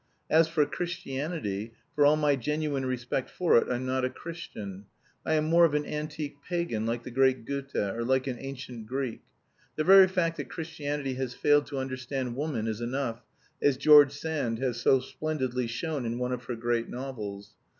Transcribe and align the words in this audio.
As 0.31 0.47
for 0.47 0.65
Christianity, 0.65 1.75
for 1.93 2.07
all 2.07 2.15
my 2.15 2.35
genuine 2.35 2.87
respect 2.87 3.29
for 3.29 3.55
it, 3.59 3.69
I'm 3.71 3.85
not 3.85 4.03
a 4.03 4.09
Christian. 4.09 4.85
I 5.23 5.35
am 5.35 5.45
more 5.45 5.63
of 5.63 5.75
an 5.75 5.85
antique 5.85 6.37
pagan, 6.43 6.87
like 6.87 7.03
the 7.03 7.11
great 7.11 7.45
Goethe, 7.45 7.75
or 7.75 8.03
like 8.03 8.25
an 8.25 8.37
ancient 8.39 8.87
Greek. 8.87 9.21
The 9.75 9.83
very 9.83 10.07
fact 10.07 10.37
that 10.37 10.49
Christianity 10.49 11.13
has 11.13 11.35
failed 11.35 11.67
to 11.67 11.77
understand 11.77 12.35
woman 12.35 12.65
is 12.67 12.81
enough, 12.81 13.21
as 13.61 13.77
George 13.77 14.11
Sand 14.11 14.57
has 14.57 14.81
so 14.81 14.99
splendidly 15.01 15.67
shown 15.67 16.03
in 16.03 16.17
one 16.17 16.31
of 16.31 16.45
her 16.45 16.55
great 16.55 16.89
novels. 16.89 17.53